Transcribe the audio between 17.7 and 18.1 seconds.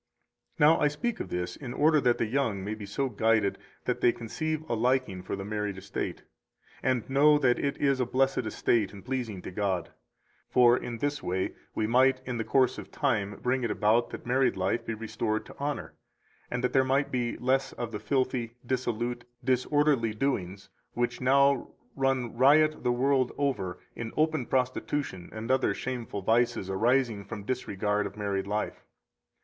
of the